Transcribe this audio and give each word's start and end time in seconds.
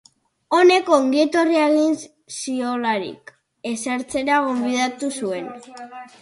Honek 0.59 0.87
ongi 0.95 1.19
etorria 1.23 1.65
egin 1.73 1.93
ziolarik, 2.37 3.35
esertzera 3.73 4.41
gonbidatu 4.49 5.13
zuen. 5.21 5.55